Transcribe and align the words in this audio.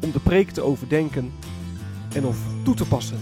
om 0.00 0.12
de 0.12 0.20
preek 0.20 0.50
te 0.50 0.62
overdenken 0.62 1.32
en 2.14 2.24
of 2.24 2.38
toe 2.64 2.74
te 2.74 2.88
passen. 2.88 3.18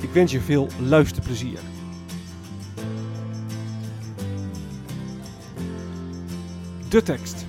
Ik 0.00 0.10
wens 0.10 0.32
je 0.32 0.40
veel 0.40 0.68
luisterplezier. 0.80 1.58
De 6.88 7.02
tekst. 7.02 7.46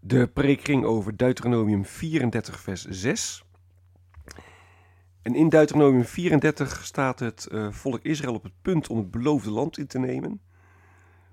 De 0.00 0.26
preek 0.26 0.60
ging 0.60 0.84
over 0.84 1.16
Deuteronomium 1.16 1.84
34, 1.84 2.60
vers 2.60 2.86
6. 2.88 3.44
En 5.22 5.34
in 5.34 5.48
Deuteronomium 5.48 6.04
34 6.04 6.84
staat 6.84 7.18
het 7.18 7.48
uh, 7.52 7.72
volk 7.72 8.02
Israël 8.02 8.34
op 8.34 8.42
het 8.42 8.52
punt 8.62 8.88
om 8.88 8.98
het 8.98 9.10
beloofde 9.10 9.50
land 9.50 9.78
in 9.78 9.86
te 9.86 9.98
nemen. 9.98 10.40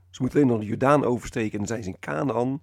Ze 0.09 0.21
moeten 0.21 0.39
alleen 0.39 0.51
nog 0.51 0.61
de 0.61 0.65
Jordaan 0.65 1.05
oversteken 1.05 1.51
en 1.51 1.57
dan 1.57 1.67
zijn 1.67 1.83
ze 1.83 1.89
in 1.89 1.99
Canaan. 1.99 2.61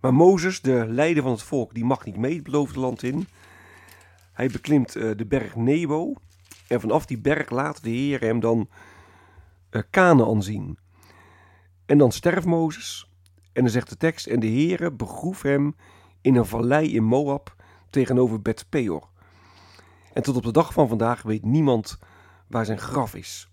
Maar 0.00 0.14
Mozes, 0.14 0.60
de 0.60 0.84
leider 0.88 1.22
van 1.22 1.32
het 1.32 1.42
volk, 1.42 1.74
die 1.74 1.84
mag 1.84 2.04
niet 2.04 2.16
mee 2.16 2.34
het 2.34 2.42
beloofde 2.42 2.80
land 2.80 3.02
in. 3.02 3.26
Hij 4.32 4.48
beklimt 4.48 4.96
uh, 4.96 5.16
de 5.16 5.26
berg 5.26 5.56
Nebo. 5.56 6.14
En 6.68 6.80
vanaf 6.80 7.06
die 7.06 7.18
berg 7.18 7.50
laat 7.50 7.82
de 7.82 7.90
Heer 7.90 8.20
hem 8.20 8.40
dan 8.40 8.68
uh, 9.70 9.82
Canaan 9.90 10.42
zien. 10.42 10.78
En 11.86 11.98
dan 11.98 12.12
sterft 12.12 12.46
Mozes. 12.46 13.10
En 13.52 13.62
dan 13.62 13.72
zegt 13.72 13.88
de 13.88 13.96
tekst, 13.96 14.26
en 14.26 14.40
de 14.40 14.46
Heere 14.46 14.92
begroef 14.92 15.42
hem 15.42 15.76
in 16.20 16.36
een 16.36 16.46
vallei 16.46 16.94
in 16.94 17.04
Moab 17.04 17.56
tegenover 17.90 18.42
Bet 18.42 18.66
Peor. 18.68 19.08
En 20.12 20.22
tot 20.22 20.36
op 20.36 20.42
de 20.42 20.52
dag 20.52 20.72
van 20.72 20.88
vandaag 20.88 21.22
weet 21.22 21.44
niemand 21.44 21.98
waar 22.46 22.64
zijn 22.64 22.78
graf 22.78 23.14
is. 23.14 23.47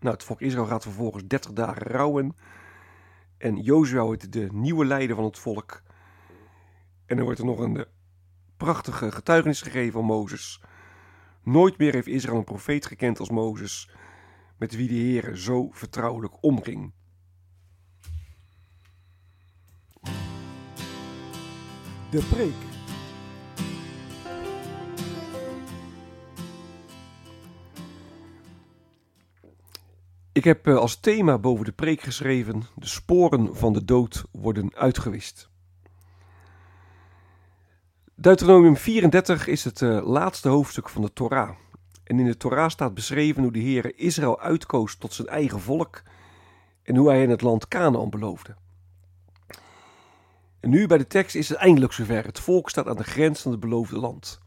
Nou, 0.00 0.14
het 0.14 0.24
volk 0.24 0.40
Israël 0.40 0.66
gaat 0.66 0.82
vervolgens 0.82 1.26
30 1.26 1.52
dagen 1.52 1.82
rouwen. 1.82 2.36
En 3.38 3.56
Jozua 3.56 4.02
wordt 4.02 4.32
de 4.32 4.48
nieuwe 4.52 4.84
leider 4.84 5.16
van 5.16 5.24
het 5.24 5.38
volk. 5.38 5.82
En 7.06 7.16
dan 7.16 7.24
wordt 7.24 7.40
er 7.40 7.46
nog 7.46 7.58
een 7.58 7.84
prachtige 8.56 9.12
getuigenis 9.12 9.62
gegeven 9.62 9.92
van 9.92 10.04
Mozes. 10.04 10.60
Nooit 11.42 11.78
meer 11.78 11.92
heeft 11.92 12.06
Israël 12.06 12.38
een 12.38 12.44
profeet 12.44 12.86
gekend 12.86 13.18
als 13.18 13.30
Mozes, 13.30 13.90
met 14.58 14.76
wie 14.76 14.88
de 14.88 14.94
Heer 14.94 15.36
zo 15.36 15.68
vertrouwelijk 15.70 16.42
omging. 16.42 16.92
De 22.10 22.26
preek. 22.30 22.79
Ik 30.40 30.46
heb 30.46 30.68
als 30.68 31.00
thema 31.00 31.38
boven 31.38 31.64
de 31.64 31.72
preek 31.72 32.00
geschreven: 32.00 32.62
De 32.74 32.86
sporen 32.86 33.56
van 33.56 33.72
de 33.72 33.84
dood 33.84 34.24
worden 34.30 34.74
uitgewist. 34.74 35.50
Deuteronomium 38.14 38.76
34 38.76 39.46
is 39.46 39.64
het 39.64 39.80
uh, 39.80 40.06
laatste 40.06 40.48
hoofdstuk 40.48 40.88
van 40.88 41.02
de 41.02 41.12
Torah. 41.12 41.50
En 42.04 42.18
in 42.18 42.26
de 42.26 42.36
Torah 42.36 42.70
staat 42.70 42.94
beschreven 42.94 43.42
hoe 43.42 43.52
de 43.52 43.58
Heer 43.58 43.98
Israël 43.98 44.40
uitkoos 44.40 44.96
tot 44.96 45.12
zijn 45.12 45.28
eigen 45.28 45.60
volk 45.60 46.02
en 46.82 46.96
hoe 46.96 47.08
hij 47.08 47.20
hen 47.20 47.30
het 47.30 47.42
land 47.42 47.68
Canaan 47.68 48.10
beloofde. 48.10 48.54
En 50.60 50.70
nu 50.70 50.86
bij 50.86 50.98
de 50.98 51.06
tekst 51.06 51.34
is 51.34 51.48
het 51.48 51.58
eindelijk 51.58 51.92
zover. 51.92 52.24
Het 52.24 52.40
volk 52.40 52.70
staat 52.70 52.88
aan 52.88 52.96
de 52.96 53.04
grens 53.04 53.40
van 53.40 53.50
het 53.50 53.60
beloofde 53.60 53.98
land. 53.98 54.40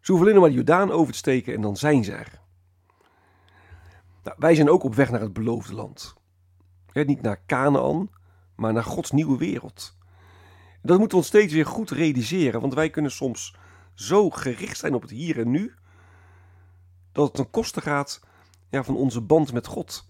Ze 0.00 0.12
hoeven 0.12 0.28
alleen 0.28 0.40
maar 0.40 0.50
de 0.50 0.56
Jordaan 0.56 0.90
over 0.90 1.12
te 1.12 1.18
steken 1.18 1.54
en 1.54 1.60
dan 1.60 1.76
zijn 1.76 2.04
ze 2.04 2.12
er. 2.12 2.40
Nou, 4.22 4.36
wij 4.38 4.54
zijn 4.54 4.70
ook 4.70 4.82
op 4.82 4.94
weg 4.94 5.10
naar 5.10 5.20
het 5.20 5.32
beloofde 5.32 5.74
land. 5.74 6.14
niet 6.92 7.22
naar 7.22 7.42
Canaan, 7.46 8.10
maar 8.56 8.72
naar 8.72 8.84
Gods 8.84 9.10
nieuwe 9.10 9.38
wereld. 9.38 9.96
Dat 10.82 10.98
moeten 10.98 11.18
we 11.18 11.24
ons 11.24 11.26
steeds 11.26 11.52
weer 11.52 11.66
goed 11.66 11.90
realiseren, 11.90 12.60
want 12.60 12.74
wij 12.74 12.90
kunnen 12.90 13.10
soms 13.10 13.54
zo 13.94 14.30
gericht 14.30 14.78
zijn 14.78 14.94
op 14.94 15.02
het 15.02 15.10
hier 15.10 15.38
en 15.38 15.50
nu, 15.50 15.74
dat 17.12 17.24
het 17.24 17.34
ten 17.34 17.50
koste 17.50 17.80
gaat 17.80 18.20
ja, 18.70 18.84
van 18.84 18.96
onze 18.96 19.20
band 19.20 19.52
met 19.52 19.66
God. 19.66 20.08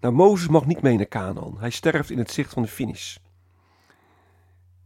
Nou, 0.00 0.14
Mozes 0.14 0.48
mag 0.48 0.66
niet 0.66 0.82
mee 0.82 0.96
naar 0.96 1.08
Canaan. 1.08 1.58
Hij 1.58 1.70
sterft 1.70 2.10
in 2.10 2.18
het 2.18 2.30
zicht 2.30 2.52
van 2.52 2.62
de 2.62 2.68
finish. 2.68 3.16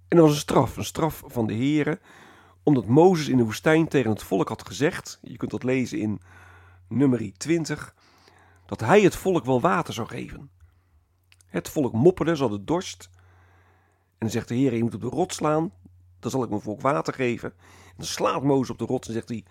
En 0.08 0.16
dat 0.16 0.26
was 0.26 0.34
een 0.34 0.40
straf, 0.40 0.76
een 0.76 0.84
straf 0.84 1.22
van 1.26 1.46
de 1.46 1.54
Here, 1.54 2.00
omdat 2.68 2.86
Mozes 2.86 3.28
in 3.28 3.36
de 3.36 3.44
woestijn 3.44 3.88
tegen 3.88 4.10
het 4.10 4.22
volk 4.22 4.48
had 4.48 4.66
gezegd, 4.66 5.18
je 5.22 5.36
kunt 5.36 5.50
dat 5.50 5.62
lezen 5.62 5.98
in 5.98 6.20
nummer 6.88 7.32
20, 7.36 7.94
dat 8.66 8.80
hij 8.80 9.00
het 9.00 9.16
volk 9.16 9.44
wel 9.44 9.60
water 9.60 9.94
zou 9.94 10.08
geven. 10.08 10.50
Het 11.46 11.68
volk 11.68 11.92
mopperde, 11.92 12.36
ze 12.36 12.42
hadden 12.42 12.64
dorst. 12.64 13.10
En 13.12 14.18
dan 14.18 14.30
zegt 14.30 14.48
de 14.48 14.54
Heer, 14.54 14.74
je 14.74 14.82
moet 14.82 14.94
op 14.94 15.00
de 15.00 15.08
rots 15.08 15.36
slaan, 15.36 15.72
dan 16.18 16.30
zal 16.30 16.42
ik 16.42 16.48
mijn 16.48 16.60
volk 16.60 16.80
water 16.80 17.14
geven. 17.14 17.52
En 17.86 17.94
dan 17.96 18.06
slaat 18.06 18.42
Mozes 18.42 18.70
op 18.70 18.78
de 18.78 18.84
rots 18.84 19.08
en 19.08 19.14
zegt 19.14 19.28
hij, 19.28 19.44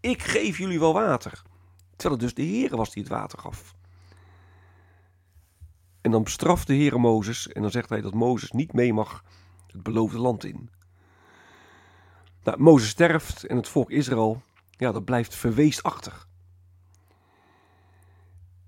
ik 0.00 0.22
geef 0.22 0.58
jullie 0.58 0.78
wel 0.78 0.92
water. 0.92 1.42
Terwijl 1.96 2.20
het 2.20 2.20
dus 2.20 2.34
de 2.34 2.52
Heer 2.52 2.76
was 2.76 2.92
die 2.92 3.02
het 3.02 3.12
water 3.12 3.38
gaf. 3.38 3.74
En 6.00 6.10
dan 6.10 6.22
bestraft 6.22 6.66
de 6.66 6.74
Heer 6.74 7.00
Mozes 7.00 7.48
en 7.48 7.62
dan 7.62 7.70
zegt 7.70 7.88
hij 7.88 8.00
dat 8.00 8.14
Mozes 8.14 8.50
niet 8.50 8.72
mee 8.72 8.92
mag 8.92 9.24
het 9.66 9.82
beloofde 9.82 10.18
land 10.18 10.44
in. 10.44 10.70
Nou, 12.46 12.60
Mozes 12.60 12.88
sterft 12.88 13.44
en 13.44 13.56
het 13.56 13.68
volk 13.68 13.90
Israël, 13.90 14.42
ja, 14.70 14.92
dat 14.92 15.04
blijft 15.04 15.34
verweest 15.34 15.82
achter. 15.82 16.26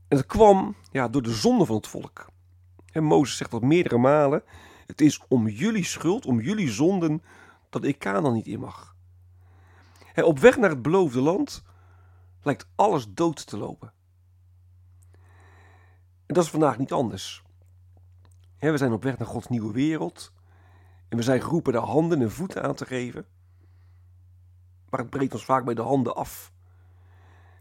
En 0.09 0.17
dat 0.17 0.27
kwam 0.27 0.77
ja, 0.91 1.09
door 1.09 1.23
de 1.23 1.33
zonde 1.33 1.65
van 1.65 1.77
het 1.77 1.87
volk. 1.87 2.27
En 2.93 3.05
Mozes 3.05 3.37
zegt 3.37 3.51
dat 3.51 3.63
meerdere 3.63 3.99
malen. 3.99 4.43
Het 4.87 5.01
is 5.01 5.21
om 5.29 5.49
jullie 5.49 5.85
schuld, 5.85 6.27
om 6.27 6.41
jullie 6.41 6.71
zonden, 6.71 7.23
dat 7.71 7.85
ik 7.85 7.99
Canaan 7.99 8.33
niet 8.33 8.47
in 8.47 8.61
mag. 8.61 8.97
En 10.15 10.25
op 10.25 10.39
weg 10.39 10.57
naar 10.57 10.71
het 10.71 10.83
beloofde 10.83 11.21
land 11.21 11.63
lijkt 12.43 12.69
alles 12.75 13.07
dood 13.09 13.47
te 13.47 13.59
lopen. 13.59 13.93
En 16.27 16.35
dat 16.35 16.45
is 16.45 16.51
vandaag 16.51 16.79
niet 16.79 16.93
anders. 16.93 17.43
we 18.59 18.77
zijn 18.77 18.93
op 18.93 19.03
weg 19.03 19.19
naar 19.19 19.29
Gods 19.29 19.49
nieuwe 19.49 19.73
wereld. 19.73 20.33
En 21.09 21.17
we 21.17 21.23
zijn 21.23 21.43
geroepen 21.43 21.73
de 21.73 21.79
handen 21.79 22.23
en 22.23 22.31
voeten 22.31 22.63
aan 22.63 22.75
te 22.75 22.87
geven. 22.87 23.27
Maar 24.91 25.01
het 25.01 25.11
breekt 25.11 25.33
ons 25.33 25.45
vaak 25.45 25.65
bij 25.65 25.75
de 25.75 25.83
handen 25.83 26.15
af. 26.15 26.53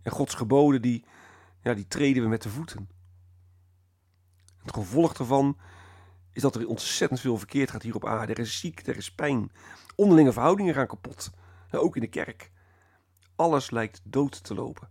En 0.03 0.11
Gods 0.11 0.33
geboden, 0.33 0.81
die, 0.81 1.05
ja, 1.61 1.73
die 1.73 1.87
treden 1.87 2.23
we 2.23 2.29
met 2.29 2.41
de 2.41 2.49
voeten. 2.49 2.89
Het 4.63 4.73
gevolg 4.73 5.13
daarvan 5.13 5.57
is 6.31 6.41
dat 6.41 6.55
er 6.55 6.67
ontzettend 6.67 7.19
veel 7.19 7.37
verkeerd 7.37 7.71
gaat 7.71 7.81
hier 7.81 7.95
op 7.95 8.05
aarde. 8.05 8.33
Er 8.33 8.39
is 8.39 8.59
ziek, 8.59 8.87
er 8.87 8.97
is 8.97 9.11
pijn. 9.11 9.51
Onderlinge 9.95 10.33
verhoudingen 10.33 10.73
gaan 10.73 10.87
kapot. 10.87 11.31
ook 11.71 11.95
in 11.95 12.01
de 12.01 12.07
kerk. 12.07 12.51
Alles 13.35 13.71
lijkt 13.71 14.01
dood 14.03 14.43
te 14.43 14.53
lopen. 14.53 14.89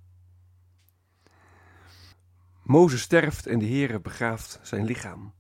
Mozes 2.63 3.01
sterft 3.01 3.47
en 3.47 3.59
de 3.59 3.67
Heere 3.67 4.01
begraaft 4.01 4.61
zijn 4.63 4.85
lichaam. 4.85 5.35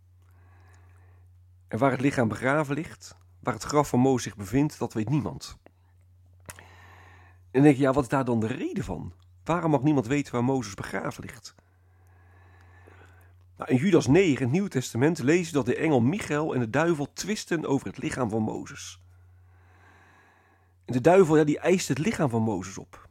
En 1.68 1.78
waar 1.78 1.90
het 1.90 2.00
lichaam 2.00 2.28
begraven 2.28 2.74
ligt, 2.74 3.16
waar 3.40 3.54
het 3.54 3.62
graf 3.62 3.88
van 3.88 4.00
Mozes 4.00 4.22
zich 4.22 4.36
bevindt, 4.36 4.78
dat 4.78 4.92
weet 4.92 5.08
niemand. 5.08 5.58
En 7.56 7.62
denk 7.62 7.76
je, 7.76 7.82
ja, 7.82 7.92
wat 7.92 8.02
is 8.02 8.08
daar 8.08 8.24
dan 8.24 8.40
de 8.40 8.46
reden 8.46 8.84
van? 8.84 9.12
Waarom 9.44 9.70
mag 9.70 9.82
niemand 9.82 10.06
weten 10.06 10.32
waar 10.32 10.44
Mozes 10.44 10.74
begraven 10.74 11.24
ligt? 11.24 11.54
Nou, 13.56 13.70
in 13.70 13.76
Judas 13.76 14.06
9, 14.06 14.42
het 14.42 14.52
Nieuwe 14.52 14.68
Testament, 14.68 15.22
lezen 15.22 15.52
dat 15.52 15.66
de 15.66 15.76
engel 15.76 16.00
Michael 16.00 16.54
en 16.54 16.60
de 16.60 16.70
duivel 16.70 17.12
twisten 17.12 17.66
over 17.66 17.86
het 17.86 17.98
lichaam 17.98 18.30
van 18.30 18.42
Mozes. 18.42 19.02
En 20.84 20.92
de 20.92 21.00
duivel 21.00 21.36
ja, 21.36 21.44
die 21.44 21.58
eist 21.58 21.88
het 21.88 21.98
lichaam 21.98 22.30
van 22.30 22.42
Mozes 22.42 22.78
op. 22.78 23.08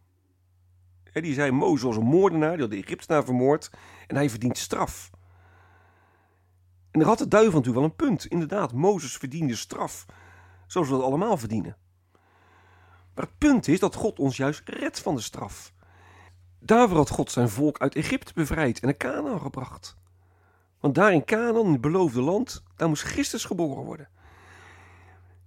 die 1.13 1.33
zei, 1.33 1.51
Mozes 1.51 1.81
was 1.81 1.98
een 1.98 2.06
moordenaar, 2.06 2.51
die 2.51 2.62
had 2.62 2.69
de 2.69 2.83
Egyptenaar 2.83 3.24
vermoord 3.24 3.69
en 4.07 4.15
hij 4.15 4.30
verdient 4.30 4.57
straf. 4.57 5.12
En 6.91 7.00
daar 7.00 7.09
had 7.09 7.18
de 7.18 7.27
duivel 7.27 7.59
natuurlijk 7.59 7.86
wel 7.86 7.89
een 7.89 8.07
punt. 8.07 8.25
Inderdaad, 8.25 8.74
Mozes 8.74 9.18
verdiende 9.18 9.56
straf, 9.56 10.06
zoals 10.68 10.88
we 10.88 10.94
dat 10.94 11.03
allemaal 11.03 11.38
verdienen. 11.38 11.77
Maar 13.15 13.25
het 13.25 13.38
punt 13.38 13.67
is 13.67 13.79
dat 13.79 13.95
God 13.95 14.19
ons 14.19 14.38
juist 14.38 14.62
redt 14.65 15.00
van 15.00 15.15
de 15.15 15.21
straf. 15.21 15.73
Daarvoor 16.59 16.97
had 16.97 17.09
God 17.09 17.31
zijn 17.31 17.50
volk 17.50 17.79
uit 17.79 17.95
Egypte 17.95 18.33
bevrijd 18.33 18.79
en 18.79 18.85
naar 18.85 18.97
Canaan 18.97 19.39
gebracht. 19.39 19.95
Want 20.79 20.95
daar 20.95 21.13
in 21.13 21.25
Canaan, 21.25 21.65
in 21.65 21.71
het 21.71 21.81
beloofde 21.81 22.21
land, 22.21 22.63
daar 22.75 22.88
moest 22.88 23.03
Christus 23.03 23.45
geboren 23.45 23.83
worden. 23.83 24.09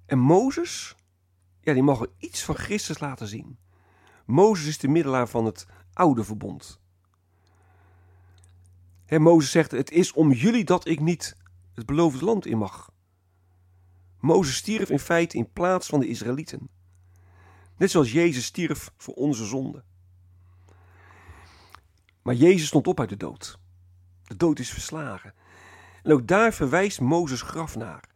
En 0.06 0.19
Mozes, 0.19 0.97
ja, 1.61 1.73
die 1.73 1.82
mag 1.82 2.00
er 2.00 2.11
iets 2.19 2.44
van 2.44 2.55
Christus 2.55 2.99
laten 2.99 3.26
zien. 3.29 3.59
Mozes 4.25 4.67
is 4.67 4.79
de 4.79 4.88
middelaar 4.88 5.29
van 5.29 5.44
het 5.44 5.67
oude 5.93 6.25
verbond. 6.25 6.81
He, 9.05 9.19
Mozes 9.19 9.50
zegt, 9.50 9.70
het 9.70 9.91
is 9.91 10.12
om 10.12 10.32
jullie 10.32 10.65
dat 10.65 10.87
ik 10.87 11.00
niet 11.00 11.37
het 11.75 11.87
beloofde 11.87 12.25
land 12.25 12.47
in 12.47 12.59
mag. 12.59 12.91
Mozes 14.20 14.56
stierf 14.56 14.91
in 14.91 14.99
feite 14.99 15.37
in 15.37 15.53
plaats 15.53 15.87
van 15.88 16.00
de 16.00 16.09
Israëlieten. 16.09 16.69
Net 17.79 17.91
zoals 17.91 18.13
Jezus 18.13 18.45
stierf 18.45 18.93
voor 18.97 19.15
onze 19.15 19.45
zonde. 19.45 19.85
Maar 22.23 22.35
Jezus 22.35 22.67
stond 22.67 22.87
op 22.87 23.01
uit 23.01 23.09
de 23.09 23.17
dood. 23.17 23.59
De 24.25 24.37
dood 24.37 24.59
is 24.59 24.71
verslagen. 24.71 25.35
En 26.03 26.13
ook 26.13 26.27
daar 26.27 26.53
verwijst 26.53 27.01
Mozes 27.01 27.43
graf 27.43 27.77
naar. 27.77 28.09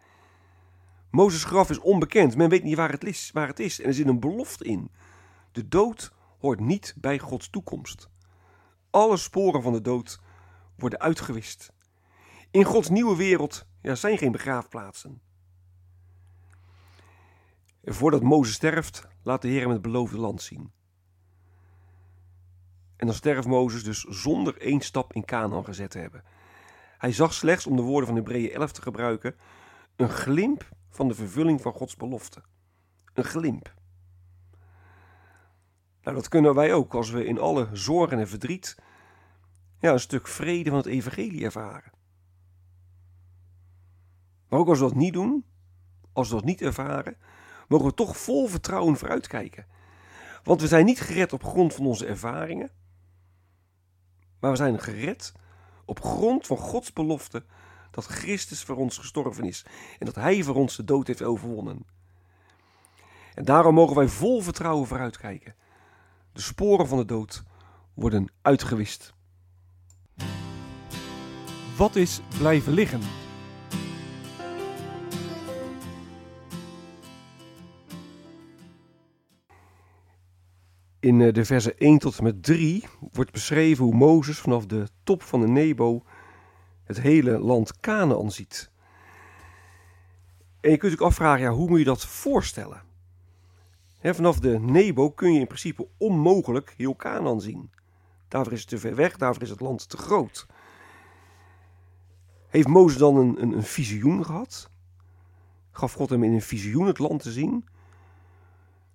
Mozes 1.11 1.45
graf 1.45 1.71
is 1.71 1.79
onbekend. 1.79 2.37
Men 2.37 2.49
weet 2.49 2.63
niet 2.63 2.77
waar 2.77 2.91
het, 2.91 3.05
is, 3.05 3.31
waar 3.33 3.49
het 3.49 3.61
is. 3.61 3.81
En 3.81 3.87
er 3.87 3.95
zit 3.95 4.07
een 4.07 4.21
belofte 4.21 4.65
in. 4.65 4.91
De 5.53 5.69
dood 5.69 6.13
hoort 6.39 6.61
niet 6.61 6.95
bij 6.97 7.19
Gods 7.19 7.51
toekomst. 7.51 8.09
Alle 8.91 9.17
sporen 9.17 9.63
van 9.63 9.73
de 9.73 9.81
dood 9.81 10.21
worden 10.77 11.01
uitgewist. 11.01 11.73
In 12.51 12.65
Gods 12.65 12.89
nieuwe 12.89 13.17
wereld 13.17 13.67
ja, 13.83 13.95
zijn 13.95 14.19
geen 14.19 14.33
begraafplaatsen. 14.33 15.21
Voordat 17.85 18.23
Mozes 18.23 18.55
sterft, 18.55 19.09
laat 19.23 19.43
de 19.43 19.49
Heer 19.49 19.61
hem 19.61 19.71
het 19.71 19.83
beloofde 19.83 20.19
land 20.19 20.43
zien. 20.43 20.73
En 22.97 23.07
dan 23.07 23.17
sterft 23.17 23.47
Mozes 23.47 23.85
dus 23.85 24.01
zonder 24.01 24.61
één 24.61 24.81
stap 24.81 25.13
in 25.13 25.25
Canaan 25.25 25.65
gezet 25.65 25.91
te 25.91 25.99
hebben. 25.99 26.25
Hij 26.99 27.13
zag 27.13 27.33
slechts, 27.35 27.67
om 27.67 27.77
de 27.77 27.83
woorden 27.83 28.07
van 28.07 28.17
Hebreeën 28.17 28.53
11 28.53 28.73
te 28.73 28.83
gebruiken, 28.83 29.37
een 29.97 30.09
glimp 30.09 30.69
van 30.89 31.09
de 31.09 31.15
vervulling 31.15 31.61
van 31.61 31.73
Gods 31.73 31.97
belofte. 31.97 32.43
Een 33.15 33.25
glimp. 33.25 33.75
Nou, 36.03 36.17
dat 36.17 36.29
kunnen 36.29 36.55
wij 36.55 36.75
ook 36.75 36.95
als 36.95 37.11
we 37.11 37.25
in 37.25 37.39
alle 37.39 37.69
zorgen 37.73 38.19
en 38.19 38.29
verdriet 38.29 38.77
ja, 39.79 39.93
een 39.93 40.01
stuk 40.01 40.29
vrede 40.29 40.71
van 40.71 40.79
het 40.79 40.87
evangelie 40.87 41.45
ervaren. 41.45 41.93
Maar 44.49 44.59
ook 44.59 44.69
als 44.69 44.79
we 44.79 44.85
dat 44.85 44.95
niet 44.95 45.13
doen, 45.13 45.45
als 46.13 46.29
we 46.29 46.35
dat 46.35 46.45
niet 46.45 46.63
ervaren, 46.63 47.17
mogen 47.73 47.89
we 47.89 47.95
toch 47.95 48.17
vol 48.17 48.47
vertrouwen 48.47 48.97
vooruitkijken. 48.97 49.67
Want 50.43 50.61
we 50.61 50.67
zijn 50.67 50.85
niet 50.85 51.01
gered 51.01 51.33
op 51.33 51.45
grond 51.45 51.75
van 51.75 51.87
onze 51.87 52.07
ervaringen, 52.07 52.71
maar 54.41 54.51
we 54.51 54.57
zijn 54.57 54.79
gered 54.79 55.33
op 55.85 56.01
grond 56.01 56.47
van 56.47 56.57
Gods 56.57 56.93
belofte 56.93 57.45
dat 57.91 58.05
Christus 58.05 58.63
voor 58.63 58.77
ons 58.77 58.99
gestorven 58.99 59.45
is 59.45 59.65
en 59.99 60.07
dat 60.07 60.15
Hij 60.15 60.43
voor 60.43 60.55
ons 60.55 60.77
de 60.77 60.85
dood 60.85 61.07
heeft 61.07 61.23
overwonnen. 61.23 61.87
En 63.35 63.45
daarom 63.45 63.75
mogen 63.75 63.97
wij 63.97 64.09
vol 64.09 64.41
vertrouwen 64.41 64.87
vooruitkijken. 64.87 65.55
De 66.33 66.41
sporen 66.41 66.89
van 66.89 66.99
de 66.99 67.05
dood 67.05 67.43
worden 67.95 68.29
uitgewist. 68.43 69.15
Wat 71.77 71.97
is 71.97 72.21
blijven 72.39 72.73
liggen? 72.73 73.22
In 81.03 81.21
eh, 81.21 81.33
de 81.33 81.45
versen 81.45 81.79
1 81.79 81.99
tot 81.99 82.19
en 82.19 82.25
met 82.25 82.43
3 82.43 82.85
wordt 83.13 83.33
beschreven 83.33 83.85
hoe 83.85 83.95
Mozes 83.95 84.39
vanaf 84.39 84.67
de 84.67 84.89
top 85.03 85.23
van 85.23 85.41
de 85.41 85.49
Nebo 85.49 86.03
het 86.85 87.01
hele 87.01 87.39
land 87.39 87.81
Canaan 87.81 88.31
ziet. 88.31 88.71
En 90.61 90.71
je 90.71 90.77
kunt 90.77 90.93
je 90.93 91.05
afvragen, 91.05 91.43
ja, 91.43 91.51
hoe 91.51 91.69
moet 91.69 91.79
je 91.79 91.85
dat 91.85 92.07
voorstellen? 92.07 92.83
vanaf 94.03 94.39
de 94.41 94.59
Nebo 94.59 95.11
kun 95.11 95.33
je 95.33 95.41
in 95.41 95.47
principe 95.47 95.89
onmogelijk 95.97 96.75
heel 96.77 96.97
Canaan 96.97 97.41
zien. 97.41 97.71
Daarvoor 98.29 98.53
is 98.53 98.61
het 98.61 98.69
te 98.69 98.79
ver 98.79 98.95
weg, 98.95 99.17
daarvoor 99.17 99.43
is 99.43 99.51
het 99.51 99.61
land 99.61 99.89
te 99.89 99.97
groot. 99.97 100.47
Heeft 102.49 102.69
Mozes 102.69 102.99
dan 102.99 103.17
een, 103.17 103.43
een, 103.43 103.53
een 103.53 103.63
visioen 103.63 104.25
gehad? 104.25 104.71
Gaf 105.71 105.93
God 105.93 106.11
hem 106.11 106.23
in 106.25 106.33
een 106.33 106.43
visioen 106.43 106.87
het 106.87 106.99
land 106.99 107.23
te 107.23 107.33
zien? 107.33 107.65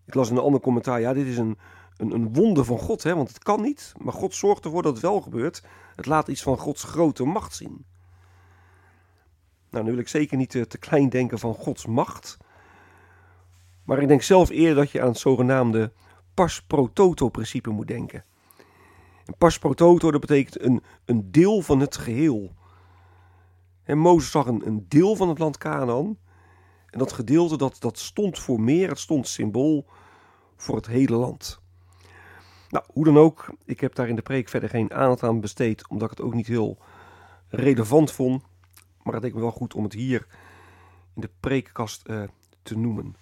Ik 0.06 0.13
las 0.13 0.30
in 0.30 0.36
een 0.36 0.44
ander 0.44 0.62
commentaar, 0.62 1.00
ja, 1.00 1.13
dit 1.13 1.25
is 1.25 1.38
een, 1.38 1.57
een, 1.97 2.11
een 2.11 2.33
wonder 2.33 2.65
van 2.65 2.79
God, 2.79 3.03
hè, 3.03 3.15
want 3.15 3.27
het 3.27 3.39
kan 3.39 3.61
niet, 3.61 3.94
maar 3.97 4.13
God 4.13 4.35
zorgt 4.35 4.65
ervoor 4.65 4.81
dat 4.81 4.94
het 4.94 5.01
wel 5.01 5.21
gebeurt. 5.21 5.63
Het 5.95 6.05
laat 6.05 6.27
iets 6.27 6.41
van 6.44 6.57
Gods 6.57 6.83
grote 6.83 7.23
macht 7.23 7.55
zien. 7.55 7.85
Nou, 9.69 9.83
nu 9.83 9.91
wil 9.91 9.99
ik 9.99 10.07
zeker 10.07 10.38
niet 10.38 10.49
te, 10.49 10.67
te 10.67 10.77
klein 10.77 11.09
denken 11.09 11.39
van 11.39 11.53
Gods 11.53 11.85
macht. 11.85 12.38
Maar 13.83 14.01
ik 14.01 14.07
denk 14.07 14.21
zelf 14.21 14.49
eerder 14.49 14.75
dat 14.75 14.91
je 14.91 15.01
aan 15.01 15.07
het 15.07 15.17
zogenaamde 15.17 15.91
pas 16.33 16.63
pro 16.63 16.89
toto 16.94 17.29
principe 17.29 17.69
moet 17.69 17.88
denken. 17.88 18.25
En 19.25 19.38
pas 19.38 19.59
pro 19.59 19.73
toto, 19.73 20.11
dat 20.11 20.21
betekent 20.21 20.61
een, 20.61 20.83
een 21.05 21.31
deel 21.31 21.61
van 21.61 21.79
het 21.79 21.97
geheel. 21.97 22.53
En 23.83 23.97
Mozes 23.97 24.31
zag 24.31 24.45
een, 24.45 24.67
een 24.67 24.85
deel 24.88 25.15
van 25.15 25.29
het 25.29 25.39
land 25.39 25.57
Canaan. 25.57 26.17
En 26.89 26.99
dat 26.99 27.11
gedeelte 27.11 27.57
dat, 27.57 27.75
dat 27.79 27.99
stond 27.99 28.39
voor 28.39 28.61
meer, 28.61 28.89
het 28.89 28.99
stond 28.99 29.27
symbool 29.27 29.85
voor 30.55 30.75
het 30.75 30.88
hele 30.88 31.15
land. 31.15 31.59
Nou, 32.69 32.86
hoe 32.94 33.06
dan 33.06 33.18
ook, 33.18 33.54
ik 33.66 33.80
heb 33.80 33.95
daar 33.95 34.09
in 34.09 34.16
de 34.16 34.21
preek 34.21 34.50
verder 34.50 34.69
geen 34.69 34.94
aandacht 34.94 35.24
aan 35.24 35.40
besteed, 35.40 35.88
omdat 35.88 36.12
ik 36.12 36.18
het 36.18 36.26
ook 36.26 36.33
niet 36.33 36.47
heel 36.47 36.78
relevant 37.50 38.12
vond. 38.12 38.44
Maar 39.04 39.14
het 39.14 39.24
leek 39.24 39.33
me 39.33 39.40
wel 39.40 39.52
goed 39.52 39.74
om 39.74 39.83
het 39.83 39.94
hier 39.94 40.28
in 41.16 41.21
de 41.21 41.30
preekkast 41.40 42.09
uh, 42.09 42.24
te 42.64 42.78
noemen. 42.78 43.16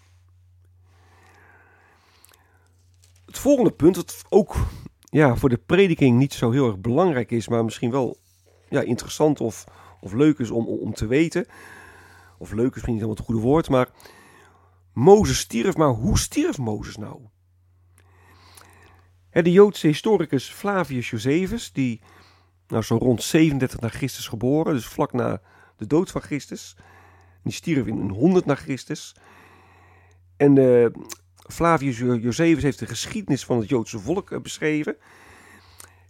Het 3.25 3.38
volgende 3.38 3.72
punt, 3.72 3.96
wat 3.96 4.25
ook 4.30 4.56
ja, 5.00 5.36
voor 5.36 5.50
de 5.50 5.58
prediking 5.58 6.18
niet 6.18 6.34
zo 6.34 6.52
heel 6.52 6.68
erg 6.68 6.80
belangrijk 6.80 7.32
is, 7.32 7.48
maar 7.48 7.64
misschien 7.64 7.92
wel 7.92 8.18
ja, 8.70 8.82
interessant 8.82 9.42
of, 9.42 9.66
of 10.02 10.14
leuk 10.14 10.40
is 10.40 10.50
om, 10.50 10.68
om 10.68 10.94
te 10.94 11.08
weten. 11.08 11.46
Of 12.38 12.52
leuk 12.52 12.66
is 12.66 12.74
misschien 12.74 12.94
niet 12.94 13.04
helemaal 13.04 13.16
het 13.16 13.25
goede 13.25 13.42
woord, 13.42 13.70
maar 13.70 13.90
Mozes 14.94 15.40
stierf, 15.40 15.75
maar 15.78 15.90
hoe 15.90 16.20
stierf 16.20 16.58
Mozes 16.58 16.98
nou? 16.98 17.20
De 19.44 19.51
Joodse 19.51 19.88
historicus 19.88 20.50
Flavius 20.50 21.10
Josephus, 21.10 21.72
die 21.72 22.01
nou, 22.68 22.84
zo 22.84 22.98
rond 22.98 23.24
37 23.24 23.80
na 23.80 23.88
Christus 23.88 24.27
geboren, 24.27 24.74
dus 24.74 24.86
vlak 24.86 25.13
na 25.13 25.42
de 25.77 25.88
dood 25.88 26.12
van 26.12 26.22
Christus, 26.22 26.75
die 27.44 27.54
stierf 27.54 27.86
in 27.86 28.10
100 28.10 28.46
na 28.46 28.56
Christus. 28.56 29.15
En 30.38 30.56
uh, 30.56 30.88
Flavius 31.36 31.98
Josephus 31.98 32.63
heeft 32.63 32.80
de 32.80 32.86
geschiedenis 32.86 33.46
van 33.46 33.58
het 33.58 33.70
Joodse 33.70 34.00
volk 34.00 34.32
uh, 34.32 34.39
beschreven. 34.39 34.96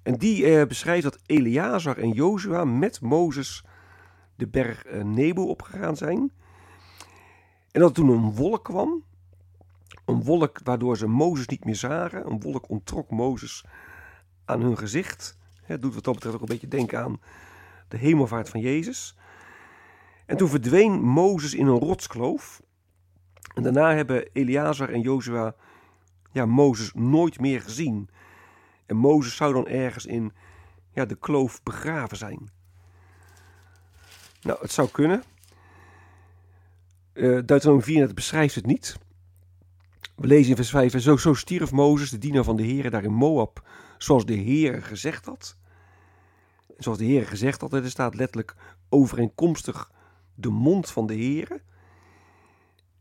En 0.04 0.16
die 0.16 0.46
uh, 0.46 0.66
beschrijft 0.66 1.04
dat 1.04 1.20
Eleazar 1.26 1.98
en 1.98 2.12
Jozua 2.12 2.66
met 2.66 3.02
Mozes 3.02 3.64
de 4.36 4.48
berg 4.48 4.86
Nebo 5.04 5.44
opgegaan 5.44 5.98
zijn. 5.98 6.32
En 7.72 7.82
dat 7.82 7.94
toen 7.94 8.10
een 8.10 8.32
wolk 8.32 8.64
kwam 8.64 9.04
een 10.06 10.24
wolk 10.24 10.60
waardoor 10.64 10.98
ze 10.98 11.08
Mozes 11.08 11.48
niet 11.48 11.66
meer 11.66 11.76
zagen. 11.76 12.26
Een 12.26 12.42
wolk 12.42 12.70
ontrok 12.70 13.10
Mozes 13.10 13.64
aan 14.46 14.62
hun 14.62 14.78
gezicht. 14.78 15.38
Het 15.64 15.82
doet 15.82 15.94
wat 15.94 16.04
dat 16.04 16.14
betreft 16.14 16.36
ook 16.36 16.42
een 16.42 16.48
beetje 16.48 16.68
denken 16.68 17.00
aan 17.00 17.20
de 17.88 17.98
hemelvaart 17.98 18.50
van 18.50 18.60
Jezus. 18.60 19.18
En 20.26 20.38
toen 20.38 20.50
verdween 20.50 21.02
Mozes 21.02 21.54
in 21.54 21.68
een 21.68 21.80
rotskloof. 21.80 22.62
En 23.54 23.64
daarna 23.64 23.96
hebben 23.96 24.30
Eleazar 24.34 24.90
en 24.90 25.02
Jozua 25.02 25.56
ja, 26.32 26.46
Mozes 26.46 26.92
nooit 26.94 27.40
meer 27.40 27.62
gezien. 27.62 28.10
En 28.86 28.96
Mozes 28.96 29.36
zou 29.36 29.54
dan 29.54 29.68
ergens 29.68 30.06
in 30.06 30.34
ja, 30.92 31.06
de 31.06 31.16
kloof 31.16 31.64
begraven 31.64 32.18
zijn. 32.18 32.50
Nou, 34.42 34.60
het 34.62 34.72
zou 34.72 34.90
kunnen. 34.90 35.24
Uh, 37.14 37.24
Deuteronomium 37.24 37.84
34 37.84 38.16
beschrijft 38.16 38.56
het 38.56 38.66
niet. 38.66 38.98
We 40.16 40.28
lezen 40.28 40.50
in 40.50 40.56
vers 40.56 40.70
5, 40.70 40.94
en 40.94 41.02
zo, 41.02 41.18
zo 41.18 41.34
stierf 41.34 41.72
Mozes, 41.72 42.10
de 42.10 42.18
dienaar 42.18 42.44
van 42.44 42.56
de 42.56 42.64
Heer, 42.64 42.90
daar 42.90 43.04
in 43.04 43.14
Moab, 43.14 43.68
zoals 43.98 44.26
de 44.26 44.34
Heer 44.34 44.84
gezegd 44.84 45.26
had. 45.26 45.58
Zoals 46.78 46.98
de 46.98 47.06
Heer 47.06 47.26
gezegd 47.26 47.62
had, 47.62 47.74
er 47.74 47.90
staat 47.90 48.16
letterlijk 48.16 48.56
overeenkomstig 48.90 49.92
de 50.36 50.50
mond 50.50 50.90
van 50.92 51.08
de 51.08 51.14
Heer. 51.14 51.52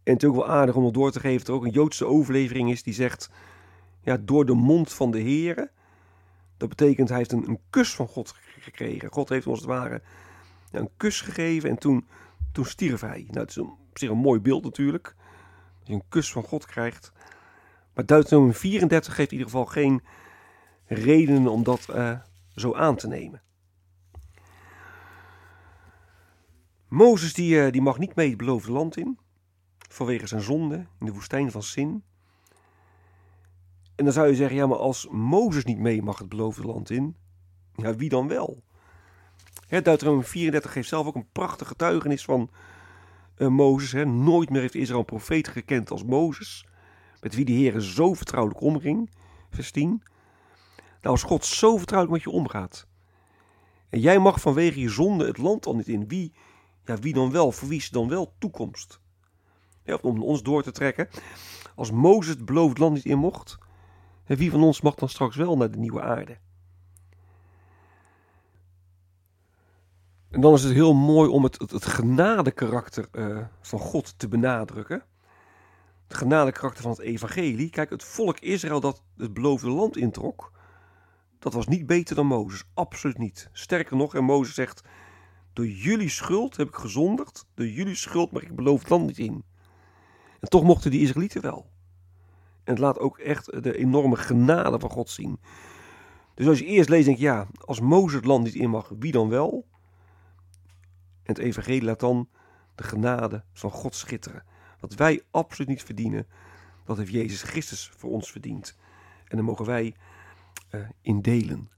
En 0.02 0.12
het 0.12 0.22
is 0.22 0.28
ook 0.28 0.34
wel 0.34 0.48
aardig 0.48 0.74
om 0.74 0.82
nog 0.82 0.92
door 0.92 1.10
te 1.10 1.20
geven 1.20 1.38
dat 1.38 1.48
er 1.48 1.54
ook 1.54 1.64
een 1.64 1.70
Joodse 1.70 2.06
overlevering 2.06 2.70
is 2.70 2.82
die 2.82 2.94
zegt, 2.94 3.30
ja, 4.00 4.16
door 4.16 4.46
de 4.46 4.54
mond 4.54 4.92
van 4.92 5.10
de 5.10 5.20
Heer. 5.20 5.70
Dat 6.56 6.68
betekent 6.68 7.08
hij 7.08 7.18
heeft 7.18 7.32
een, 7.32 7.48
een 7.48 7.60
kus 7.70 7.94
van 7.94 8.08
God 8.08 8.34
gekregen. 8.60 9.12
God 9.12 9.28
heeft 9.28 9.46
ons 9.46 9.58
het 9.58 9.68
ware 9.68 10.02
een 10.70 10.90
kus 10.96 11.20
gegeven 11.20 11.70
en 11.70 11.78
toen, 11.78 12.08
toen 12.52 12.64
stierf 12.64 13.00
hij. 13.00 13.24
Nou, 13.26 13.40
het 13.40 13.50
is 13.50 13.56
een, 13.56 13.64
op 13.90 13.98
zich 13.98 14.10
een 14.10 14.16
mooi 14.16 14.40
beeld 14.40 14.64
natuurlijk. 14.64 15.14
Je 15.84 15.92
een 15.92 16.08
kus 16.08 16.32
van 16.32 16.42
God 16.42 16.66
krijgt. 16.66 17.12
Maar 17.94 18.06
Deuteronomium 18.06 18.54
34 18.54 19.14
geeft 19.14 19.32
in 19.32 19.38
ieder 19.38 19.52
geval 19.52 19.66
geen 19.66 20.02
redenen 20.84 21.52
om 21.52 21.62
dat 21.62 21.86
uh, 21.90 22.18
zo 22.54 22.74
aan 22.74 22.96
te 22.96 23.08
nemen. 23.08 23.42
Mozes 26.88 27.34
die, 27.34 27.54
uh, 27.54 27.72
die 27.72 27.82
mag 27.82 27.98
niet 27.98 28.14
mee 28.14 28.28
het 28.28 28.36
beloofde 28.36 28.72
land 28.72 28.96
in. 28.96 29.18
Vanwege 29.88 30.26
zijn 30.26 30.40
zonde 30.40 30.86
in 31.00 31.06
de 31.06 31.12
woestijn 31.12 31.50
van 31.50 31.62
Sin. 31.62 32.04
En 33.94 34.04
dan 34.04 34.12
zou 34.12 34.28
je 34.28 34.34
zeggen, 34.34 34.56
ja, 34.56 34.66
maar 34.66 34.78
als 34.78 35.08
Mozes 35.10 35.64
niet 35.64 35.78
mee 35.78 36.02
mag 36.02 36.18
het 36.18 36.28
beloofde 36.28 36.64
land 36.64 36.90
in, 36.90 37.16
ja, 37.76 37.94
wie 37.94 38.08
dan 38.08 38.28
wel? 38.28 38.62
Hè, 39.66 39.82
Deuteronomium 39.82 40.26
34 40.26 40.72
geeft 40.72 40.88
zelf 40.88 41.06
ook 41.06 41.14
een 41.14 41.28
prachtige 41.32 41.70
getuigenis 41.70 42.24
van 42.24 42.50
uh, 43.38 43.48
Mozes. 43.48 43.92
Hè. 43.92 44.04
Nooit 44.04 44.50
meer 44.50 44.60
heeft 44.60 44.74
Israël 44.74 44.98
een 44.98 45.04
profeet 45.04 45.48
gekend 45.48 45.90
als 45.90 46.04
Mozes, 46.04 46.66
met 47.20 47.34
wie 47.34 47.44
de 47.44 47.52
Heer 47.52 47.80
zo 47.80 48.14
vertrouwelijk 48.14 48.60
omging. 48.60 49.10
Vers 49.50 49.70
10. 49.70 50.02
Nou, 50.76 51.16
als 51.16 51.22
God 51.22 51.44
zo 51.44 51.76
vertrouwelijk 51.76 52.24
met 52.24 52.32
je 52.32 52.38
omgaat, 52.38 52.86
en 53.88 54.00
jij 54.00 54.18
mag 54.18 54.40
vanwege 54.40 54.80
je 54.80 54.88
zonde 54.88 55.26
het 55.26 55.38
land 55.38 55.66
al 55.66 55.76
niet 55.76 55.88
in, 55.88 56.08
wie, 56.08 56.32
ja, 56.84 56.96
wie 56.98 57.12
dan 57.12 57.30
wel? 57.30 57.52
Voor 57.52 57.68
wie 57.68 57.78
is 57.78 57.90
dan 57.90 58.08
wel 58.08 58.34
toekomst? 58.38 59.00
Om 60.00 60.22
ons 60.22 60.42
door 60.42 60.62
te 60.62 60.72
trekken. 60.72 61.08
Als 61.74 61.90
Mozes 61.90 62.34
het 62.34 62.44
beloofd 62.44 62.78
land 62.78 62.94
niet 62.94 63.04
in 63.04 63.18
mocht, 63.18 63.58
wie 64.26 64.50
van 64.50 64.62
ons 64.62 64.80
mag 64.80 64.94
dan 64.94 65.08
straks 65.08 65.36
wel 65.36 65.56
naar 65.56 65.70
de 65.70 65.78
nieuwe 65.78 66.02
aarde? 66.02 66.38
En 70.34 70.40
dan 70.40 70.54
is 70.54 70.62
het 70.62 70.72
heel 70.72 70.94
mooi 70.94 71.30
om 71.30 71.42
het, 71.42 71.60
het, 71.70 71.86
genadekarakter 71.86 73.08
uh, 73.12 73.38
van 73.60 73.78
God 73.78 74.18
te 74.18 74.28
benadrukken. 74.28 75.04
Het 76.06 76.16
genadekarakter 76.16 76.82
van 76.82 76.90
het 76.90 77.00
evangelie. 77.00 77.70
Kijk, 77.70 77.90
het 77.90 78.04
volk 78.04 78.38
Israël 78.38 78.80
dat 78.80 79.02
het 79.16 79.34
beloofde 79.34 79.70
land 79.70 79.96
introk, 79.96 80.52
dat 81.38 81.52
was 81.52 81.66
niet 81.66 81.86
beter 81.86 82.16
dan 82.16 82.26
Mozes. 82.26 82.64
Absoluut 82.74 83.18
niet. 83.18 83.48
Sterker 83.52 83.96
nog, 83.96 84.14
en 84.14 84.24
Mozes 84.24 84.54
zegt, 84.54 84.82
door 85.52 85.66
jullie 85.66 86.08
schuld 86.08 86.56
heb 86.56 86.68
ik 86.68 86.74
gezondigd, 86.74 87.46
door 87.54 87.66
jullie 87.66 87.94
schuld 87.94 88.32
mag 88.32 88.42
ik 88.42 88.56
beloofd 88.56 88.88
land 88.88 89.06
niet 89.06 89.18
in. 89.18 89.44
En 90.40 90.48
toch 90.48 90.62
mochten 90.62 90.90
die 90.90 91.00
Israëlieten 91.00 91.42
wel. 91.42 91.70
En 92.64 92.72
het 92.72 92.78
laat 92.78 92.98
ook 92.98 93.18
echt 93.18 93.62
de 93.62 93.76
enorme 93.76 94.16
genade 94.16 94.80
van 94.80 94.90
God 94.90 95.10
zien. 95.10 95.40
Dus 96.34 96.46
als 96.46 96.58
je 96.58 96.64
eerst 96.64 96.88
leest, 96.88 97.04
denk 97.06 97.18
je, 97.18 97.24
ja, 97.24 97.46
als 97.60 97.80
Mozes 97.80 98.14
het 98.14 98.24
land 98.24 98.44
niet 98.44 98.54
in 98.54 98.70
mag, 98.70 98.92
wie 98.98 99.12
dan 99.12 99.28
wel? 99.28 99.72
En 101.24 101.34
het 101.34 101.38
evangelie 101.38 101.82
laat 101.82 102.00
dan 102.00 102.28
de 102.74 102.82
genade 102.82 103.44
van 103.52 103.70
God 103.70 103.94
schitteren. 103.94 104.44
Wat 104.80 104.94
wij 104.94 105.22
absoluut 105.30 105.68
niet 105.68 105.82
verdienen, 105.82 106.26
dat 106.84 106.96
heeft 106.96 107.12
Jezus 107.12 107.42
Christus 107.42 107.92
voor 107.96 108.10
ons 108.10 108.30
verdiend. 108.30 108.76
En 109.24 109.36
daar 109.36 109.44
mogen 109.44 109.66
wij 109.66 109.94
uh, 110.74 110.88
in 111.00 111.22
delen. 111.22 111.70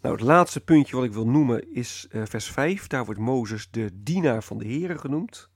Nou, 0.00 0.14
het 0.14 0.24
laatste 0.24 0.60
puntje 0.60 0.96
wat 0.96 1.04
ik 1.04 1.12
wil 1.12 1.26
noemen 1.26 1.74
is 1.74 2.08
uh, 2.10 2.22
vers 2.26 2.50
5. 2.50 2.86
Daar 2.86 3.04
wordt 3.04 3.20
Mozes 3.20 3.70
de 3.70 3.90
dienaar 4.02 4.42
van 4.42 4.58
de 4.58 4.68
Here 4.68 4.98
genoemd. 4.98 5.50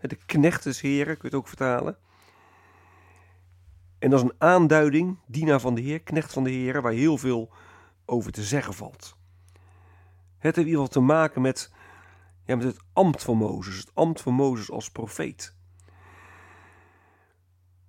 De 0.00 0.18
knecht 0.26 0.64
des 0.64 0.80
Heren, 0.80 1.18
kun 1.18 1.28
je 1.28 1.36
het 1.36 1.44
ook 1.44 1.48
vertalen. 1.48 1.96
En 3.98 4.10
dat 4.10 4.18
is 4.18 4.24
een 4.24 4.34
aanduiding, 4.38 5.18
dienaar 5.26 5.60
van 5.60 5.74
de 5.74 5.80
Heer, 5.80 6.00
knecht 6.00 6.32
van 6.32 6.44
de 6.44 6.50
Heer, 6.50 6.82
waar 6.82 6.92
heel 6.92 7.18
veel 7.18 7.52
over 8.04 8.32
te 8.32 8.42
zeggen 8.42 8.74
valt. 8.74 9.16
Het 10.42 10.56
heeft 10.56 10.66
in 10.66 10.72
ieder 10.72 10.86
geval 10.86 11.02
te 11.02 11.12
maken 11.12 11.42
met, 11.42 11.72
ja, 12.46 12.56
met 12.56 12.64
het 12.64 12.78
ambt 12.92 13.22
van 13.22 13.36
Mozes, 13.36 13.76
het 13.76 13.90
ambt 13.94 14.20
van 14.20 14.34
Mozes 14.34 14.70
als 14.70 14.90
profeet. 14.90 15.54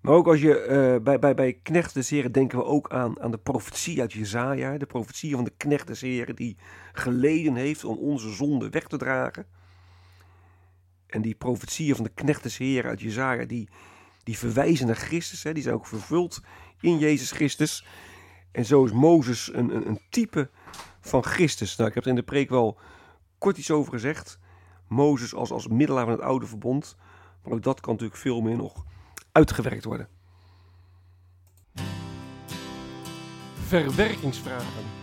Maar 0.01 0.13
ook 0.13 0.27
als 0.27 0.41
je 0.41 0.67
uh, 0.67 1.03
bij, 1.03 1.19
bij, 1.19 1.33
bij 1.33 1.53
knecht 1.53 1.93
des 1.93 2.09
Heren 2.09 2.31
denken 2.31 2.57
we 2.57 2.63
ook 2.63 2.91
aan, 2.91 3.21
aan 3.21 3.31
de 3.31 3.37
profetie 3.37 4.01
uit 4.01 4.13
Jezaja, 4.13 4.77
de 4.77 4.85
profetie 4.85 5.35
van 5.35 5.43
de 5.43 5.53
knecht 5.57 5.87
des 5.87 6.01
Heren 6.01 6.35
die 6.35 6.57
geleden 6.91 7.55
heeft 7.55 7.83
om 7.83 7.97
onze 7.97 8.29
zonde 8.29 8.69
weg 8.69 8.87
te 8.87 8.97
dragen. 8.97 9.45
En 11.07 11.21
die 11.21 11.35
profetieën 11.35 11.95
van 11.95 12.03
de 12.03 12.13
knecht 12.13 12.43
des 12.43 12.57
Heren 12.57 12.89
uit 12.89 13.01
Jezaja, 13.01 13.45
die, 13.45 13.69
die 14.23 14.37
verwijzen 14.37 14.87
naar 14.87 14.95
Christus, 14.95 15.43
hè, 15.43 15.53
die 15.53 15.63
zijn 15.63 15.75
ook 15.75 15.87
vervuld 15.87 16.41
in 16.79 16.97
Jezus 16.97 17.31
Christus. 17.31 17.85
En 18.51 18.65
zo 18.65 18.85
is 18.85 18.91
Mozes 18.91 19.53
een, 19.53 19.75
een, 19.75 19.87
een 19.87 19.99
type 20.09 20.49
van 21.07 21.23
Christus. 21.23 21.75
Nou, 21.75 21.89
ik 21.89 21.95
heb 21.95 22.03
er 22.03 22.09
in 22.09 22.15
de 22.15 22.23
preek 22.23 22.49
wel 22.49 22.77
kort 23.37 23.57
iets 23.57 23.71
over 23.71 23.93
gezegd. 23.93 24.39
Mozes 24.87 25.35
als, 25.35 25.51
als 25.51 25.67
middelaar 25.67 26.03
van 26.03 26.13
het 26.13 26.21
oude 26.21 26.45
verbond. 26.45 26.95
Maar 27.43 27.53
ook 27.53 27.63
dat 27.63 27.79
kan 27.79 27.93
natuurlijk 27.93 28.19
veel 28.19 28.41
meer 28.41 28.57
nog 28.57 28.85
uitgewerkt 29.31 29.83
worden. 29.83 30.07
Verwerkingsvragen. 33.53 35.01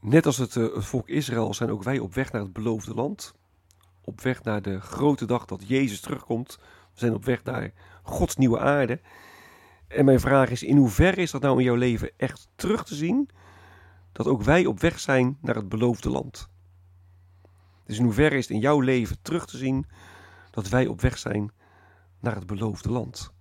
Net 0.00 0.26
als 0.26 0.36
het, 0.36 0.54
het 0.54 0.84
volk 0.84 1.08
Israël 1.08 1.54
zijn 1.54 1.70
ook 1.70 1.82
wij 1.82 1.98
op 1.98 2.14
weg 2.14 2.32
naar 2.32 2.42
het 2.42 2.52
beloofde 2.52 2.94
land. 2.94 3.34
Op 4.04 4.20
weg 4.20 4.42
naar 4.42 4.62
de 4.62 4.80
grote 4.80 5.26
dag 5.26 5.44
dat 5.44 5.68
Jezus 5.68 6.00
terugkomt. 6.00 6.58
Zijn 7.00 7.14
op 7.14 7.24
weg 7.24 7.44
naar 7.44 7.72
Gods 8.02 8.36
nieuwe 8.36 8.58
aarde. 8.58 9.00
En 9.88 10.04
mijn 10.04 10.20
vraag 10.20 10.50
is: 10.50 10.62
in 10.62 10.76
hoeverre 10.76 11.20
is 11.20 11.30
dat 11.30 11.42
nou 11.42 11.58
in 11.58 11.64
jouw 11.64 11.74
leven 11.74 12.10
echt 12.16 12.48
terug 12.54 12.84
te 12.84 12.94
zien? 12.94 13.28
Dat 14.12 14.26
ook 14.26 14.42
wij 14.42 14.66
op 14.66 14.80
weg 14.80 15.00
zijn 15.00 15.38
naar 15.40 15.54
het 15.54 15.68
beloofde 15.68 16.10
land. 16.10 16.48
Dus 17.84 17.98
in 17.98 18.04
hoeverre 18.04 18.36
is 18.36 18.42
het 18.42 18.54
in 18.54 18.60
jouw 18.60 18.80
leven 18.80 19.16
terug 19.22 19.46
te 19.46 19.56
zien 19.56 19.86
dat 20.50 20.68
wij 20.68 20.86
op 20.86 21.00
weg 21.00 21.18
zijn 21.18 21.50
naar 22.20 22.34
het 22.34 22.46
beloofde 22.46 22.90
land? 22.90 23.32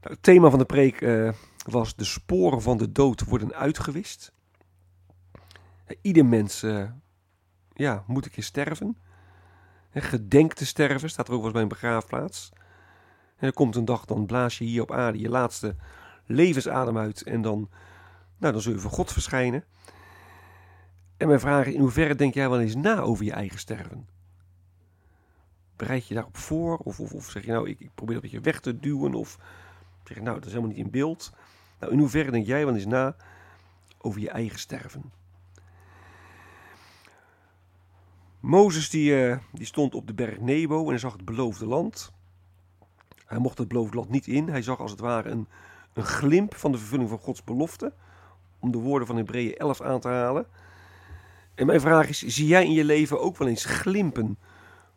Nou, 0.00 0.14
het 0.14 0.22
thema 0.22 0.50
van 0.50 0.58
de 0.58 0.64
preek 0.64 1.00
uh, 1.00 1.32
was: 1.66 1.96
de 1.96 2.04
sporen 2.04 2.62
van 2.62 2.76
de 2.76 2.92
dood 2.92 3.24
worden 3.24 3.54
uitgewist. 3.54 4.32
Ieder 6.00 6.26
mens 6.26 6.62
uh, 6.62 6.90
ja, 7.72 8.04
moet 8.06 8.24
een 8.24 8.30
keer 8.30 8.42
sterven. 8.42 8.96
Gedenk 10.00 10.52
te 10.52 10.66
sterven, 10.66 11.10
staat 11.10 11.28
er 11.28 11.34
ook 11.34 11.38
wel 11.38 11.46
eens 11.46 11.54
bij 11.54 11.62
een 11.62 11.68
begraafplaats. 11.68 12.52
En 13.36 13.46
er 13.46 13.52
komt 13.52 13.76
een 13.76 13.84
dag, 13.84 14.04
dan 14.04 14.26
blaas 14.26 14.58
je 14.58 14.64
hier 14.64 14.82
op 14.82 14.92
aarde 14.92 15.18
je 15.18 15.28
laatste 15.28 15.76
levensadem 16.26 16.98
uit. 16.98 17.22
En 17.22 17.42
dan, 17.42 17.68
nou, 18.38 18.52
dan 18.52 18.62
zul 18.62 18.72
je 18.72 18.78
voor 18.78 18.90
God 18.90 19.12
verschijnen. 19.12 19.64
En 21.16 21.28
mijn 21.28 21.40
vraag 21.40 21.66
is, 21.66 21.74
in 21.74 21.80
hoeverre 21.80 22.14
denk 22.14 22.34
jij 22.34 22.48
wel 22.48 22.60
eens 22.60 22.74
na 22.74 23.00
over 23.00 23.24
je 23.24 23.32
eigen 23.32 23.58
sterven? 23.58 24.08
Bereid 25.76 26.06
je 26.06 26.14
daarop 26.14 26.36
voor? 26.36 26.76
Of, 26.76 27.00
of, 27.00 27.30
zeg 27.30 27.44
je 27.44 27.50
nou, 27.50 27.68
ik, 27.68 27.80
ik 27.80 27.90
probeer 27.94 28.14
dat 28.14 28.24
een 28.24 28.30
beetje 28.30 28.44
weg 28.44 28.60
te 28.60 28.78
duwen? 28.78 29.14
Of 29.14 29.38
zeg 30.04 30.16
je 30.16 30.22
nou, 30.22 30.36
dat 30.36 30.46
is 30.46 30.52
helemaal 30.52 30.74
niet 30.74 30.84
in 30.84 30.90
beeld? 30.90 31.32
Nou, 31.80 31.92
in 31.92 31.98
hoeverre 31.98 32.30
denk 32.30 32.46
jij 32.46 32.64
wel 32.64 32.74
eens 32.74 32.86
na 32.86 33.16
over 33.98 34.20
je 34.20 34.30
eigen 34.30 34.58
sterven? 34.58 35.12
Mozes 38.42 38.90
die, 38.90 39.10
uh, 39.10 39.36
die 39.52 39.66
stond 39.66 39.94
op 39.94 40.06
de 40.06 40.14
berg 40.14 40.40
Nebo 40.40 40.90
en 40.90 40.98
zag 40.98 41.12
het 41.12 41.24
beloofde 41.24 41.66
land. 41.66 42.12
Hij 43.26 43.38
mocht 43.38 43.58
het 43.58 43.68
beloofde 43.68 43.96
land 43.96 44.10
niet 44.10 44.26
in. 44.26 44.48
Hij 44.48 44.62
zag 44.62 44.78
als 44.80 44.90
het 44.90 45.00
ware 45.00 45.28
een, 45.28 45.48
een 45.92 46.04
glimp 46.04 46.54
van 46.54 46.72
de 46.72 46.78
vervulling 46.78 47.08
van 47.08 47.18
Gods 47.18 47.44
belofte. 47.44 47.92
Om 48.58 48.70
de 48.70 48.78
woorden 48.78 49.06
van 49.06 49.16
Hebreeën 49.16 49.56
11 49.56 49.80
aan 49.80 50.00
te 50.00 50.08
halen. 50.08 50.46
En 51.54 51.66
mijn 51.66 51.80
vraag 51.80 52.08
is, 52.08 52.22
zie 52.22 52.46
jij 52.46 52.64
in 52.64 52.72
je 52.72 52.84
leven 52.84 53.20
ook 53.20 53.36
wel 53.36 53.48
eens 53.48 53.64
glimpen 53.64 54.38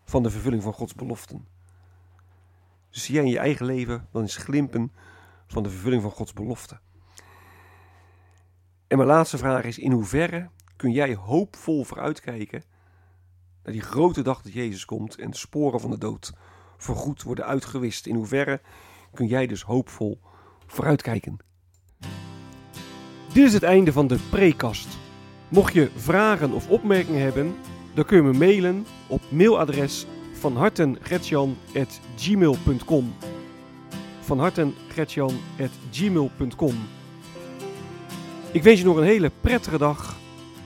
van 0.04 0.24
de 0.24 0.30
vervulling 0.30 0.64
van 0.64 0.74
Gods 0.74 0.94
beloften? 0.94 1.48
Zie 2.90 3.14
jij 3.16 3.24
in 3.24 3.30
je 3.30 3.40
eigen 3.40 3.66
leven 3.66 4.08
wel 4.12 4.22
eens 4.22 4.38
glimpen 4.38 4.92
van 5.48 5.64
de 5.64 5.70
vervulling 5.70 6.02
van 6.02 6.12
Gods 6.12 6.34
belofte? 6.34 6.80
En 8.88 8.98
mijn 8.98 9.10
laatste 9.10 9.38
vraag 9.38 9.64
is, 9.64 9.80
in 9.80 9.92
hoeverre 9.92 10.50
kun 10.76 10.92
jij 10.92 11.16
hoopvol 11.16 11.84
vooruitkijken 11.84 12.64
naar 13.66 13.74
die 13.74 13.84
grote 13.84 14.22
dag 14.22 14.42
dat 14.42 14.54
Jezus 14.54 14.86
komt 14.86 15.16
en 15.16 15.30
de 15.30 15.38
sporen 15.38 15.80
van 15.80 15.90
de 15.90 15.98
dood 15.98 16.34
voorgoed 16.78 17.24
worden 17.24 17.46
uitgewist. 17.46 18.06
In 18.06 18.16
hoeverre 18.16 18.62
kun 19.14 19.28
jij 19.28 19.48
dus 19.48 19.62
hoopvol 19.62 20.20
vooruitkijken? 20.68 21.38
Dit 23.34 23.46
is 23.46 23.54
het 23.54 23.64
einde 23.64 23.92
van 23.92 24.08
de 24.08 24.20
prekast. 24.30 24.88
Mocht 25.50 25.74
je 25.74 25.90
vragen 25.96 26.52
of 26.52 26.70
opmerkingen 26.70 27.22
hebben, 27.22 27.56
dan 27.94 28.06
kun 28.06 28.18
je 28.18 28.24
me 28.24 28.34
mailen 28.34 28.86
op 29.08 29.22
mailadres 29.30 30.06
van 30.34 30.58
hartengretjan.gmail.com 30.58 33.14
Ik 38.52 38.64
wens 38.64 38.80
je 38.80 38.86
nog 38.86 38.98
een 38.98 39.04
hele 39.04 39.32
prettige 39.42 39.78
dag. 39.78 40.18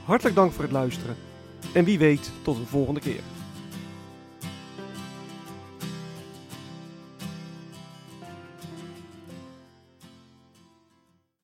Hartelijk 0.04 0.36
dank 0.36 0.52
voor 0.52 0.62
het 0.62 0.72
luisteren. 0.72 1.29
En 1.72 1.84
wie 1.84 1.98
weet 1.98 2.30
tot 2.42 2.56
een 2.56 2.66
volgende 2.66 3.00
keer. 3.00 3.39